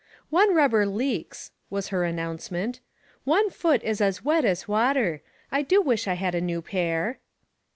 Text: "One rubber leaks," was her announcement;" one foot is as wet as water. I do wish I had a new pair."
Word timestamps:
"One 0.31 0.55
rubber 0.55 0.87
leaks," 0.87 1.51
was 1.69 1.89
her 1.89 2.03
announcement;" 2.05 2.79
one 3.23 3.51
foot 3.51 3.83
is 3.83 4.01
as 4.01 4.23
wet 4.25 4.45
as 4.45 4.67
water. 4.67 5.21
I 5.51 5.61
do 5.61 5.79
wish 5.79 6.07
I 6.07 6.15
had 6.15 6.33
a 6.33 6.41
new 6.41 6.63
pair." 6.63 7.19